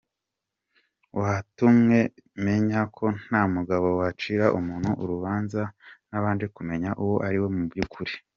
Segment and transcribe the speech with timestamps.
[1.19, 1.99] Watumye
[2.45, 5.61] menya ko ntagomba gucira umuntu urubanza
[6.07, 8.13] ntabanje kumenya uwo ariwe mu by’ukuri.